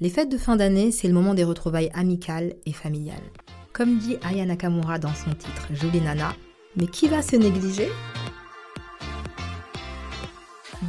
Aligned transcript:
Les 0.00 0.10
fêtes 0.10 0.28
de 0.28 0.38
fin 0.38 0.56
d'année, 0.56 0.90
c'est 0.90 1.06
le 1.06 1.14
moment 1.14 1.34
des 1.34 1.44
retrouvailles 1.44 1.92
amicales 1.94 2.54
et 2.66 2.72
familiales. 2.72 3.30
Comme 3.72 3.98
dit 3.98 4.16
Aya 4.24 4.44
Nakamura 4.44 4.98
dans 4.98 5.14
son 5.14 5.32
titre 5.34 5.68
Jolie 5.70 6.00
Nana, 6.00 6.34
mais 6.74 6.88
qui 6.88 7.06
va 7.06 7.22
se 7.22 7.36
négliger? 7.36 7.88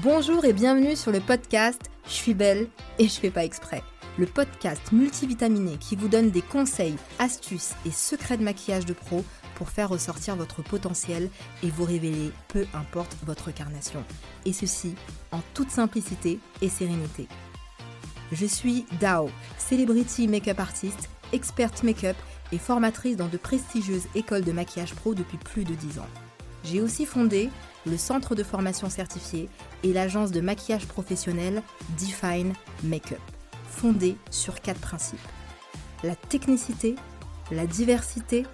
Bonjour 0.02 0.44
et 0.44 0.54
bienvenue 0.54 0.96
sur 0.96 1.12
le 1.12 1.20
podcast 1.20 1.80
Je 2.08 2.14
suis 2.14 2.34
belle 2.34 2.68
et 2.98 3.08
je 3.08 3.20
fais 3.20 3.30
pas 3.30 3.46
exprès. 3.46 3.84
Le 4.18 4.26
podcast 4.26 4.92
multivitaminé 4.92 5.78
qui 5.78 5.96
vous 5.96 6.08
donne 6.08 6.32
des 6.32 6.42
conseils, 6.42 6.96
astuces 7.20 7.76
et 7.86 7.92
secrets 7.92 8.38
de 8.38 8.44
maquillage 8.44 8.88
de 8.88 8.94
pro 8.94 9.24
pour 9.54 9.70
faire 9.70 9.90
ressortir 9.90 10.36
votre 10.36 10.64
potentiel 10.64 11.30
et 11.62 11.70
vous 11.70 11.84
révéler 11.84 12.32
peu 12.48 12.66
importe 12.74 13.16
votre 13.24 13.54
carnation. 13.54 14.04
Et 14.46 14.52
ceci 14.52 14.96
en 15.32 15.42
toute 15.54 15.70
simplicité 15.70 16.40
et 16.64 16.70
sérénité. 16.70 17.28
Je 18.32 18.46
suis 18.46 18.86
Dao, 19.00 19.30
celebrity 19.58 20.28
make-up 20.28 20.60
artist, 20.60 21.10
experte 21.32 21.84
make-up 21.84 22.16
et 22.52 22.58
formatrice 22.58 23.18
dans 23.18 23.28
de 23.28 23.38
prestigieuses 23.38 24.08
écoles 24.16 24.44
de 24.44 24.52
maquillage 24.52 24.96
pro 24.96 25.14
depuis 25.14 25.38
plus 25.38 25.64
de 25.64 25.74
10 25.74 26.00
ans. 26.00 26.08
J'ai 26.64 26.82
aussi 26.82 27.06
fondé 27.06 27.50
le 27.86 27.98
centre 27.98 28.34
de 28.34 28.44
formation 28.44 28.90
certifié 28.90 29.50
et 29.84 29.94
l'agence 29.94 30.32
de 30.32 30.42
maquillage 30.42 30.88
professionnel 30.88 31.62
Define 32.00 32.54
Makeup, 32.84 33.20
fondée 33.70 34.18
sur 34.32 34.60
quatre 34.62 34.82
principes. 34.82 35.20
La 36.04 36.16
technicité, 36.16 36.96
la 37.52 37.68
diversité, 37.68 38.46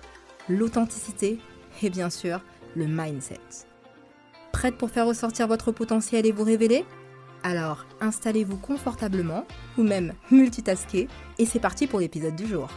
l'authenticité 0.49 1.39
et 1.81 1.89
bien 1.89 2.09
sûr 2.09 2.41
le 2.75 2.87
mindset. 2.87 3.39
Prête 4.51 4.77
pour 4.77 4.89
faire 4.89 5.07
ressortir 5.07 5.47
votre 5.47 5.71
potentiel 5.71 6.25
et 6.25 6.31
vous 6.31 6.43
révéler? 6.43 6.85
Alors 7.43 7.85
installez-vous 7.99 8.57
confortablement 8.57 9.45
ou 9.77 9.83
même 9.83 10.13
multitasker 10.31 11.07
et 11.37 11.45
c'est 11.45 11.59
parti 11.59 11.87
pour 11.87 11.99
l'épisode 11.99 12.35
du 12.35 12.47
jour. 12.47 12.69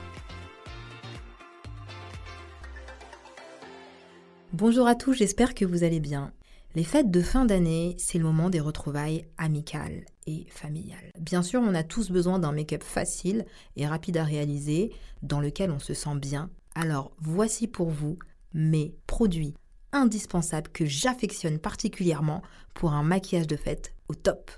Bonjour 4.52 4.86
à 4.86 4.94
tous, 4.94 5.14
j'espère 5.14 5.54
que 5.54 5.64
vous 5.64 5.82
allez 5.82 6.00
bien. 6.00 6.32
Les 6.76 6.84
fêtes 6.84 7.10
de 7.10 7.22
fin 7.22 7.44
d'année, 7.44 7.94
c'est 7.98 8.18
le 8.18 8.24
moment 8.24 8.50
des 8.50 8.60
retrouvailles 8.60 9.26
amicales 9.38 10.04
et 10.26 10.46
familiales. 10.48 11.10
Bien 11.20 11.42
sûr, 11.42 11.60
on 11.60 11.74
a 11.74 11.84
tous 11.84 12.10
besoin 12.10 12.38
d'un 12.38 12.52
make-up 12.52 12.82
facile 12.82 13.46
et 13.76 13.86
rapide 13.86 14.16
à 14.16 14.24
réaliser, 14.24 14.92
dans 15.22 15.40
lequel 15.40 15.70
on 15.70 15.78
se 15.78 15.94
sent 15.94 16.16
bien. 16.16 16.50
Alors 16.74 17.12
voici 17.20 17.68
pour 17.68 17.90
vous 17.90 18.18
mes 18.52 18.94
produits 19.06 19.54
indispensables 19.94 20.70
que 20.70 20.84
j'affectionne 20.84 21.58
particulièrement 21.58 22.42
pour 22.74 22.92
un 22.92 23.02
maquillage 23.02 23.46
de 23.46 23.56
fête 23.56 23.94
au 24.08 24.14
top. 24.14 24.50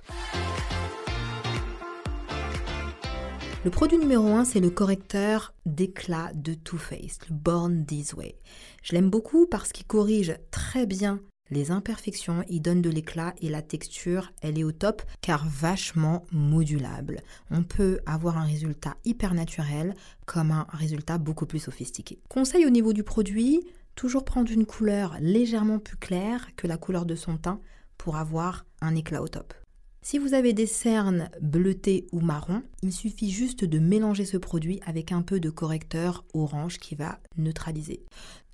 Le 3.64 3.70
produit 3.70 3.98
numéro 3.98 4.27
1, 4.29 4.45
c'est 4.45 4.61
le 4.61 4.70
correcteur 4.70 5.53
d'éclat 5.67 6.31
de 6.34 6.55
Too 6.55 6.79
Faced, 6.79 7.23
le 7.29 7.34
Born 7.34 7.84
This 7.84 8.14
Way. 8.14 8.37
Je 8.83 8.92
l'aime 8.92 9.11
beaucoup 9.11 9.47
parce 9.47 9.73
qu'il 9.73 9.87
corrige 9.87 10.37
très 10.51 10.87
bien 10.87 11.20
les 11.51 11.70
imperfections, 11.70 12.42
il 12.48 12.61
donne 12.61 12.83
de 12.83 12.91
l'éclat 12.91 13.33
et 13.41 13.48
la 13.48 13.62
texture, 13.62 14.33
elle 14.42 14.59
est 14.59 14.64
au 14.64 14.73
top 14.73 15.03
car 15.20 15.47
vachement 15.48 16.25
modulable. 16.33 17.20
On 17.51 17.62
peut 17.62 18.01
avoir 18.05 18.37
un 18.39 18.45
résultat 18.45 18.97
hyper 19.05 19.33
naturel 19.33 19.95
comme 20.25 20.51
un 20.51 20.67
résultat 20.73 21.19
beaucoup 21.19 21.47
plus 21.47 21.61
sophistiqué. 21.61 22.19
Conseil 22.29 22.67
au 22.67 22.70
niveau 22.70 22.92
du 22.92 23.05
produit, 23.05 23.64
toujours 23.97 24.25
prendre 24.25 24.52
une 24.52 24.66
couleur 24.66 25.16
légèrement 25.20 25.78
plus 25.78 25.97
claire 25.97 26.55
que 26.55 26.66
la 26.66 26.77
couleur 26.77 27.06
de 27.06 27.16
son 27.16 27.39
teint 27.39 27.61
pour 27.98 28.16
avoir 28.16 28.66
un 28.80 28.94
éclat 28.94 29.22
au 29.22 29.28
top. 29.28 29.55
Si 30.02 30.19
vous 30.19 30.34
avez 30.34 30.52
des 30.52 30.66
cernes 30.66 31.30
bleutées 31.41 32.06
ou 32.12 32.20
marron, 32.20 32.62
il 32.83 32.92
suffit 32.92 33.30
juste 33.30 33.64
de 33.64 33.80
mélanger 33.80 34.24
ce 34.24 34.36
produit 34.36 34.78
avec 34.86 35.11
un 35.11 35.22
peu 35.22 35.41
de 35.41 35.50
correcteur 35.50 36.24
orange 36.33 36.78
qui 36.78 36.94
va 36.94 37.19
neutraliser. 37.36 38.05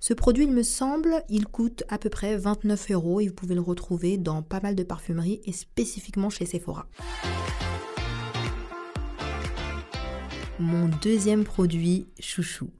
Ce 0.00 0.14
produit, 0.14 0.44
il 0.44 0.52
me 0.52 0.62
semble, 0.62 1.22
il 1.28 1.46
coûte 1.46 1.84
à 1.90 1.98
peu 1.98 2.08
près 2.08 2.38
29 2.38 2.92
euros 2.92 3.20
et 3.20 3.28
vous 3.28 3.34
pouvez 3.34 3.54
le 3.54 3.60
retrouver 3.60 4.16
dans 4.16 4.42
pas 4.42 4.60
mal 4.60 4.74
de 4.74 4.82
parfumeries 4.82 5.42
et 5.44 5.52
spécifiquement 5.52 6.30
chez 6.30 6.46
Sephora. 6.46 6.88
Mon 10.58 10.88
deuxième 11.02 11.44
produit 11.44 12.06
chouchou, 12.18 12.70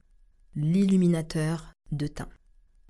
l'illuminateur 0.55 1.75
de 1.91 2.07
teint. 2.07 2.29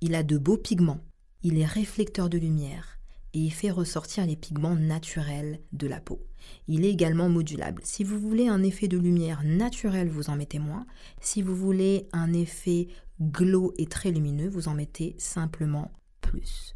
Il 0.05 0.15
a 0.15 0.23
de 0.23 0.37
beaux 0.37 0.57
pigments, 0.57 0.99
il 1.43 1.57
est 1.57 1.65
réflecteur 1.65 2.29
de 2.29 2.37
lumière, 2.37 2.99
et 3.33 3.39
il 3.39 3.51
fait 3.51 3.71
ressortir 3.71 4.25
les 4.25 4.35
pigments 4.35 4.75
naturels 4.75 5.61
de 5.71 5.87
la 5.87 6.01
peau. 6.01 6.27
Il 6.67 6.83
est 6.83 6.89
également 6.89 7.29
modulable. 7.29 7.81
Si 7.85 8.03
vous 8.03 8.19
voulez 8.19 8.49
un 8.49 8.63
effet 8.63 8.89
de 8.89 8.97
lumière 8.97 9.45
naturel, 9.45 10.09
vous 10.09 10.29
en 10.29 10.35
mettez 10.35 10.59
moins. 10.59 10.85
Si 11.21 11.41
vous 11.41 11.55
voulez 11.55 12.09
un 12.11 12.33
effet 12.33 12.89
glow 13.21 13.73
et 13.77 13.85
très 13.85 14.11
lumineux, 14.11 14.49
vous 14.49 14.67
en 14.67 14.73
mettez 14.73 15.15
simplement 15.19 15.89
plus. 16.19 16.75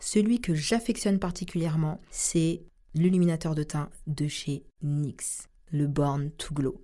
Celui 0.00 0.40
que 0.40 0.54
j'affectionne 0.54 1.18
particulièrement, 1.18 2.00
c'est 2.08 2.62
l'illuminateur 2.94 3.54
de 3.54 3.62
teint 3.62 3.90
de 4.06 4.26
chez 4.26 4.64
NYX, 4.80 5.48
le 5.70 5.86
Born 5.86 6.30
to 6.38 6.54
Glow. 6.54 6.82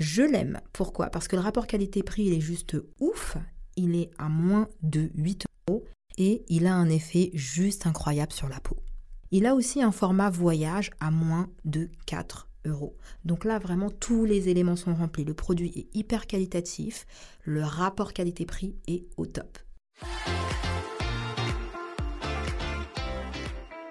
Je 0.00 0.22
l'aime. 0.22 0.60
Pourquoi? 0.72 1.06
Parce 1.06 1.28
que 1.28 1.36
le 1.36 1.42
rapport 1.42 1.68
qualité-prix, 1.68 2.24
il 2.24 2.32
est 2.32 2.40
juste 2.40 2.76
ouf. 2.98 3.36
Il 3.82 3.96
est 3.96 4.10
à 4.18 4.28
moins 4.28 4.68
de 4.82 5.10
8 5.14 5.46
euros 5.66 5.86
et 6.18 6.44
il 6.50 6.66
a 6.66 6.74
un 6.74 6.90
effet 6.90 7.30
juste 7.32 7.86
incroyable 7.86 8.30
sur 8.30 8.46
la 8.46 8.60
peau. 8.60 8.76
Il 9.30 9.46
a 9.46 9.54
aussi 9.54 9.82
un 9.82 9.90
format 9.90 10.28
voyage 10.28 10.90
à 11.00 11.10
moins 11.10 11.48
de 11.64 11.88
4 12.04 12.50
euros. 12.66 12.94
Donc 13.24 13.46
là, 13.46 13.58
vraiment, 13.58 13.88
tous 13.88 14.26
les 14.26 14.50
éléments 14.50 14.76
sont 14.76 14.94
remplis. 14.94 15.24
Le 15.24 15.32
produit 15.32 15.72
est 15.74 15.96
hyper 15.96 16.26
qualitatif, 16.26 17.06
le 17.42 17.64
rapport 17.64 18.12
qualité-prix 18.12 18.76
est 18.86 19.06
au 19.16 19.24
top. 19.24 19.58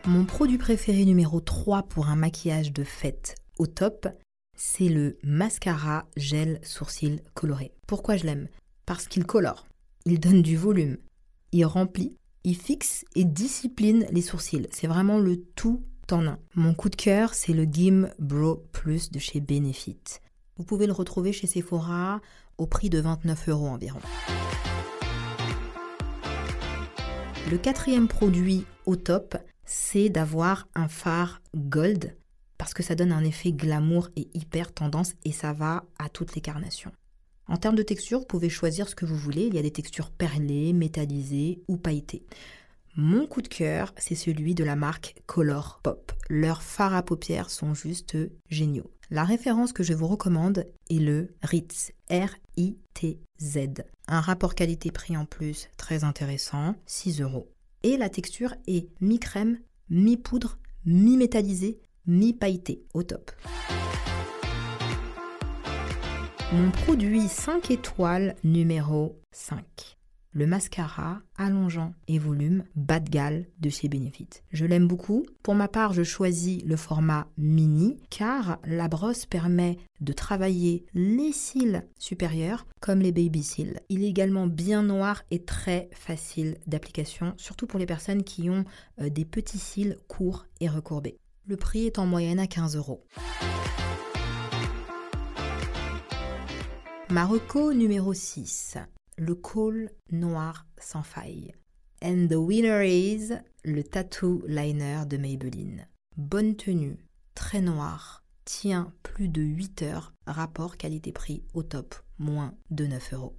Mon 0.06 0.26
produit 0.26 0.60
préféré 0.60 1.04
numéro 1.04 1.42
3 1.42 1.82
pour 1.82 2.10
un 2.10 2.16
maquillage 2.16 2.72
de 2.74 2.84
fête 2.84 3.34
au 3.58 3.66
top, 3.66 4.08
c'est 4.56 4.90
le 4.90 5.18
mascara 5.24 6.06
gel 6.16 6.60
sourcil 6.62 7.24
coloré. 7.34 7.72
Pourquoi 7.88 8.18
je 8.18 8.26
l'aime? 8.26 8.50
Parce 8.86 9.08
qu'il 9.08 9.26
colore, 9.26 9.69
il 10.06 10.20
donne 10.20 10.42
du 10.42 10.56
volume, 10.56 10.98
il 11.52 11.66
remplit, 11.66 12.18
il 12.44 12.56
fixe 12.56 13.06
et 13.16 13.26
discipline 13.26 14.06
les 14.12 14.22
sourcils. 14.22 14.68
C'est 14.72 14.88
vraiment 14.88 15.20
le 15.20 15.38
tout 15.56 15.84
en 16.12 16.26
un. 16.26 16.40
Mon 16.56 16.74
coup 16.74 16.90
de 16.90 16.96
cœur, 16.96 17.34
c'est 17.34 17.54
le 17.54 17.64
Gim 17.64 18.10
Bro 18.20 18.64
Plus 18.72 19.12
de 19.12 19.20
chez 19.20 19.40
Benefit. 19.40 20.00
Vous 20.58 20.64
pouvez 20.64 20.88
le 20.88 20.94
retrouver 20.94 21.32
chez 21.32 21.48
Sephora 21.48 22.22
au 22.58 22.66
prix 22.66 22.90
de 22.90 23.00
29 23.00 23.50
euros 23.50 23.68
environ. 23.68 24.00
Le 27.50 27.58
quatrième 27.58 28.08
produit 28.08 28.66
au 28.86 28.96
top, 28.96 29.38
c'est 29.66 30.10
d'avoir 30.10 30.68
un 30.76 30.88
phare 30.88 31.42
gold 31.56 32.16
parce 32.58 32.74
que 32.74 32.84
ça 32.84 32.94
donne 32.94 33.12
un 33.12 33.24
effet 33.24 33.52
glamour 33.52 34.10
et 34.16 34.30
hyper 34.34 34.74
tendance 34.74 35.14
et 35.24 35.32
ça 35.32 35.54
va 35.54 35.86
à 35.98 36.10
toutes 36.10 36.36
les 36.36 36.42
carnations. 36.42 36.92
En 37.50 37.58
termes 37.58 37.76
de 37.76 37.84
texture, 37.84 38.20
vous 38.20 38.26
pouvez 38.26 38.50
choisir 38.50 38.88
ce 38.88 38.94
que 38.94 39.06
vous 39.06 39.18
voulez. 39.18 39.48
Il 39.48 39.56
y 39.56 39.60
a 39.60 39.64
des 39.64 39.72
textures 39.72 40.12
perlées, 40.12 40.72
métallisées 40.72 41.64
ou 41.68 41.78
pailletées. 41.78 42.24
Mon 42.96 43.26
coup 43.26 43.42
de 43.42 43.48
cœur, 43.48 43.94
c'est 43.98 44.14
celui 44.14 44.54
de 44.54 44.64
la 44.64 44.76
marque 44.76 45.16
Color 45.26 45.80
Pop. 45.82 46.12
Leurs 46.30 46.62
fards 46.62 46.94
à 46.94 47.02
paupières 47.02 47.50
sont 47.50 47.74
juste 47.74 48.16
géniaux. 48.50 48.92
La 49.10 49.24
référence 49.24 49.74
que 49.74 49.82
je 49.82 49.94
vous 49.94 50.06
recommande 50.06 50.68
est 50.92 51.00
le 51.00 51.34
Ritz, 51.42 51.92
R-I-T-Z. 52.12 53.58
Un 54.08 54.22
rapport 54.22 54.54
qualité-prix 54.54 55.18
en 55.18 55.26
plus 55.26 55.70
très 55.78 56.04
intéressant, 56.04 56.76
6 56.86 57.22
euros. 57.22 57.52
Et 57.82 57.98
la 57.98 58.10
texture 58.10 58.54
est 58.68 58.90
mi-crème, 59.02 59.58
mi-poudre, 59.90 60.60
mi-métallisée, 60.86 61.80
mi-pailletée, 62.06 62.84
au 62.94 63.02
top. 63.02 63.32
Mon 66.52 66.72
produit 66.72 67.28
5 67.28 67.70
étoiles 67.70 68.36
numéro 68.44 69.22
5. 69.32 69.64
Le 70.32 70.48
mascara 70.48 71.22
allongeant 71.38 71.94
et 72.08 72.18
volume 72.18 72.64
bas 72.76 73.00
de 73.00 73.08
galle 73.08 73.46
de 73.60 73.70
chez 73.70 73.88
Benefit. 73.88 74.30
Je 74.52 74.66
l'aime 74.66 74.88
beaucoup. 74.88 75.28
Pour 75.44 75.54
ma 75.54 75.68
part, 75.68 75.94
je 75.94 76.02
choisis 76.02 76.64
le 76.66 76.76
format 76.76 77.28
mini 77.38 78.00
car 78.10 78.58
la 78.66 78.88
brosse 78.88 79.28
permet 79.28 79.78
de 80.02 80.12
travailler 80.12 80.88
les 80.96 81.32
cils 81.34 81.86
supérieurs 82.00 82.66
comme 82.82 83.00
les 83.00 83.12
baby 83.12 83.44
cils. 83.44 83.80
Il 83.90 84.04
est 84.04 84.10
également 84.10 84.48
bien 84.48 84.82
noir 84.82 85.22
et 85.30 85.44
très 85.44 85.88
facile 85.94 86.58
d'application, 86.66 87.36
surtout 87.38 87.68
pour 87.68 87.80
les 87.80 87.86
personnes 87.86 88.24
qui 88.24 88.50
ont 88.50 88.66
euh, 89.02 89.10
des 89.10 89.26
petits 89.26 89.60
cils 89.60 89.98
courts 90.08 90.48
et 90.62 90.68
recourbés. 90.68 91.20
Le 91.46 91.58
prix 91.58 91.86
est 91.86 92.00
en 92.00 92.08
moyenne 92.08 92.40
à 92.40 92.48
15 92.48 92.76
euros. 92.76 93.06
Marocco 97.12 97.74
numéro 97.74 98.14
6, 98.14 98.78
le 99.18 99.34
col 99.34 99.90
noir 100.12 100.68
sans 100.78 101.02
faille. 101.02 101.56
And 102.04 102.28
the 102.30 102.36
winner 102.36 102.86
is 102.88 103.34
le 103.64 103.82
tattoo 103.82 104.44
liner 104.48 105.06
de 105.08 105.18
Maybelline. 105.18 105.88
Bonne 106.18 106.56
tenue, 106.56 107.00
très 107.34 107.62
noir, 107.62 108.24
tient 108.46 108.94
plus 109.02 109.28
de 109.28 109.42
8 109.42 109.82
heures, 109.82 110.14
rapport 110.28 110.78
qualité-prix 110.78 111.42
au 111.56 111.64
top, 111.64 111.96
moins 112.20 112.54
de 112.70 112.86
9 112.86 113.14
euros. 113.14 113.36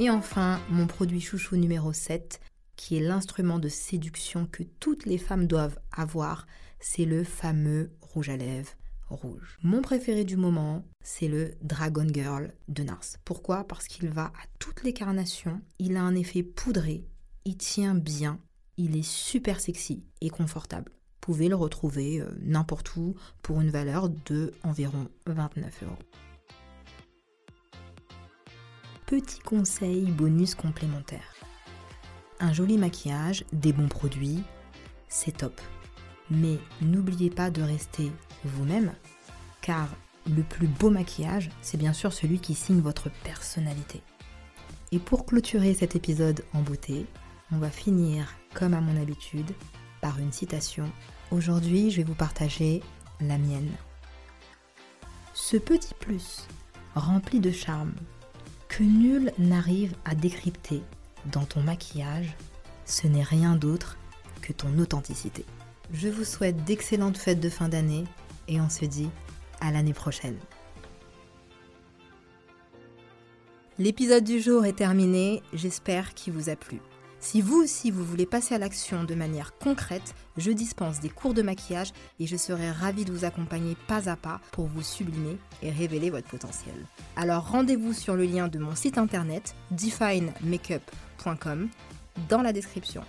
Et 0.00 0.10
enfin, 0.10 0.60
mon 0.70 0.88
produit 0.88 1.20
chouchou 1.20 1.54
numéro 1.54 1.92
7, 1.92 2.40
qui 2.74 2.96
est 2.96 3.00
l'instrument 3.00 3.60
de 3.60 3.68
séduction 3.68 4.48
que 4.50 4.64
toutes 4.64 5.06
les 5.06 5.18
femmes 5.18 5.46
doivent 5.46 5.78
avoir, 5.92 6.48
c'est 6.80 7.04
le 7.04 7.22
fameux 7.22 7.92
rouge 8.00 8.28
à 8.28 8.36
lèvres 8.36 8.72
Mon 9.62 9.82
préféré 9.82 10.24
du 10.24 10.36
moment, 10.36 10.84
c'est 11.02 11.28
le 11.28 11.52
Dragon 11.62 12.06
Girl 12.12 12.52
de 12.68 12.82
Nars. 12.82 13.18
Pourquoi? 13.24 13.64
Parce 13.64 13.86
qu'il 13.86 14.08
va 14.08 14.26
à 14.26 14.46
toutes 14.58 14.82
les 14.82 14.92
carnations, 14.92 15.60
il 15.78 15.96
a 15.96 16.02
un 16.02 16.14
effet 16.14 16.42
poudré, 16.42 17.04
il 17.44 17.56
tient 17.56 17.94
bien, 17.94 18.40
il 18.76 18.96
est 18.96 19.06
super 19.06 19.60
sexy 19.60 20.04
et 20.20 20.30
confortable. 20.30 20.92
Vous 20.92 21.32
pouvez 21.32 21.48
le 21.48 21.56
retrouver 21.56 22.20
euh, 22.20 22.28
n'importe 22.42 22.96
où 22.96 23.14
pour 23.42 23.60
une 23.60 23.70
valeur 23.70 24.10
de 24.10 24.52
environ 24.62 25.08
29 25.26 25.84
euros. 25.84 25.98
Petit 29.06 29.38
conseil 29.40 30.10
bonus 30.10 30.54
complémentaire. 30.54 31.34
Un 32.40 32.52
joli 32.52 32.76
maquillage, 32.76 33.44
des 33.52 33.72
bons 33.72 33.88
produits, 33.88 34.42
c'est 35.08 35.38
top. 35.38 35.60
Mais 36.30 36.58
n'oubliez 36.82 37.30
pas 37.30 37.50
de 37.50 37.62
rester 37.62 38.10
vous-même, 38.44 38.92
car 39.60 39.88
le 40.34 40.42
plus 40.42 40.66
beau 40.66 40.90
maquillage, 40.90 41.50
c'est 41.62 41.76
bien 41.76 41.92
sûr 41.92 42.12
celui 42.12 42.38
qui 42.38 42.54
signe 42.54 42.80
votre 42.80 43.10
personnalité. 43.22 44.02
Et 44.92 44.98
pour 44.98 45.26
clôturer 45.26 45.74
cet 45.74 45.96
épisode 45.96 46.44
en 46.52 46.62
beauté, 46.62 47.06
on 47.52 47.58
va 47.58 47.70
finir, 47.70 48.34
comme 48.54 48.74
à 48.74 48.80
mon 48.80 49.00
habitude, 49.00 49.52
par 50.00 50.18
une 50.18 50.32
citation. 50.32 50.90
Aujourd'hui, 51.30 51.90
je 51.90 51.98
vais 51.98 52.04
vous 52.04 52.14
partager 52.14 52.82
la 53.20 53.38
mienne. 53.38 53.70
Ce 55.34 55.56
petit 55.56 55.94
plus, 55.94 56.46
rempli 56.94 57.40
de 57.40 57.50
charme, 57.50 57.92
que 58.68 58.82
nul 58.82 59.32
n'arrive 59.38 59.94
à 60.04 60.14
décrypter 60.14 60.82
dans 61.26 61.44
ton 61.44 61.62
maquillage, 61.62 62.34
ce 62.86 63.06
n'est 63.06 63.22
rien 63.22 63.56
d'autre 63.56 63.98
que 64.42 64.52
ton 64.52 64.78
authenticité. 64.78 65.44
Je 65.92 66.08
vous 66.08 66.24
souhaite 66.24 66.64
d'excellentes 66.64 67.18
fêtes 67.18 67.40
de 67.40 67.48
fin 67.48 67.68
d'année 67.68 68.04
et 68.48 68.60
on 68.60 68.68
se 68.68 68.84
dit 68.84 69.10
à 69.60 69.70
l'année 69.70 69.94
prochaine. 69.94 70.38
L'épisode 73.78 74.22
du 74.22 74.40
jour 74.40 74.66
est 74.66 74.76
terminé, 74.76 75.42
j'espère 75.52 76.14
qu'il 76.14 76.32
vous 76.32 76.48
a 76.48 76.54
plu. 76.54 76.80
Si 77.24 77.40
vous 77.40 77.62
aussi 77.62 77.90
vous 77.90 78.04
voulez 78.04 78.26
passer 78.26 78.54
à 78.54 78.58
l'action 78.58 79.02
de 79.02 79.14
manière 79.14 79.56
concrète, 79.56 80.14
je 80.36 80.50
dispense 80.50 81.00
des 81.00 81.08
cours 81.08 81.32
de 81.32 81.40
maquillage 81.40 81.88
et 82.20 82.26
je 82.26 82.36
serai 82.36 82.70
ravie 82.70 83.06
de 83.06 83.12
vous 83.12 83.24
accompagner 83.24 83.78
pas 83.88 84.10
à 84.10 84.16
pas 84.16 84.42
pour 84.52 84.66
vous 84.66 84.82
sublimer 84.82 85.38
et 85.62 85.70
révéler 85.70 86.10
votre 86.10 86.28
potentiel. 86.28 86.74
Alors 87.16 87.48
rendez-vous 87.48 87.94
sur 87.94 88.14
le 88.14 88.26
lien 88.26 88.48
de 88.48 88.58
mon 88.58 88.76
site 88.76 88.98
internet 88.98 89.54
definemakeup.com 89.70 91.70
dans 92.28 92.42
la 92.42 92.52
description. 92.52 93.02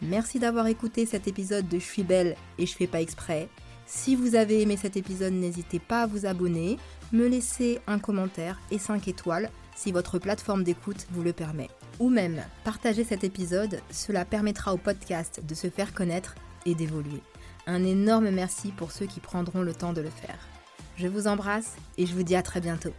Merci 0.00 0.38
d'avoir 0.38 0.68
écouté 0.68 1.04
cet 1.04 1.26
épisode 1.26 1.68
de 1.68 1.78
Je 1.78 1.84
suis 1.84 2.04
belle 2.04 2.36
et 2.56 2.66
je 2.66 2.76
fais 2.76 2.86
pas 2.86 3.02
exprès. 3.02 3.48
Si 3.92 4.14
vous 4.14 4.36
avez 4.36 4.62
aimé 4.62 4.78
cet 4.80 4.96
épisode, 4.96 5.32
n'hésitez 5.32 5.80
pas 5.80 6.02
à 6.02 6.06
vous 6.06 6.24
abonner, 6.24 6.78
me 7.12 7.26
laisser 7.26 7.80
un 7.88 7.98
commentaire 7.98 8.60
et 8.70 8.78
5 8.78 9.08
étoiles 9.08 9.50
si 9.74 9.90
votre 9.90 10.20
plateforme 10.20 10.62
d'écoute 10.62 11.08
vous 11.10 11.24
le 11.24 11.32
permet. 11.32 11.68
Ou 11.98 12.08
même 12.08 12.40
partager 12.62 13.02
cet 13.02 13.24
épisode, 13.24 13.80
cela 13.90 14.24
permettra 14.24 14.72
au 14.72 14.76
podcast 14.76 15.42
de 15.44 15.54
se 15.56 15.68
faire 15.68 15.92
connaître 15.92 16.36
et 16.66 16.76
d'évoluer. 16.76 17.20
Un 17.66 17.84
énorme 17.84 18.30
merci 18.30 18.70
pour 18.70 18.92
ceux 18.92 19.06
qui 19.06 19.18
prendront 19.18 19.62
le 19.62 19.74
temps 19.74 19.92
de 19.92 20.02
le 20.02 20.10
faire. 20.10 20.38
Je 20.96 21.08
vous 21.08 21.26
embrasse 21.26 21.74
et 21.98 22.06
je 22.06 22.14
vous 22.14 22.22
dis 22.22 22.36
à 22.36 22.42
très 22.42 22.60
bientôt. 22.60 22.92